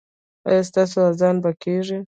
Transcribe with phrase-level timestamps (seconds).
[0.47, 1.99] ایا ستاسو اذان به کیږي؟